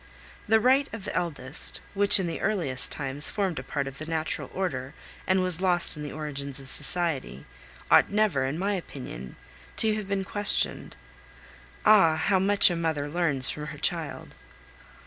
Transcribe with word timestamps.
The 0.47 0.59
right 0.59 0.91
of 0.95 1.05
the 1.05 1.15
eldest, 1.15 1.79
which 1.93 2.19
in 2.19 2.25
the 2.25 2.41
earliest 2.41 2.91
times 2.91 3.29
formed 3.29 3.59
a 3.59 3.63
part 3.63 3.87
of 3.87 3.99
the 3.99 4.07
natural 4.07 4.49
order 4.51 4.95
and 5.27 5.43
was 5.43 5.61
lost 5.61 5.95
in 5.95 6.01
the 6.01 6.11
origins 6.11 6.59
of 6.59 6.69
society, 6.69 7.45
ought 7.91 8.09
never, 8.09 8.43
in 8.45 8.57
my 8.57 8.73
opinion, 8.73 9.35
to 9.77 9.93
have 9.97 10.07
been 10.07 10.23
questioned. 10.23 10.97
Ah! 11.85 12.15
how 12.15 12.39
much 12.39 12.71
a 12.71 12.75
mother 12.75 13.07
learns 13.07 13.51
from 13.51 13.67
her 13.67 13.77
child! 13.77 14.33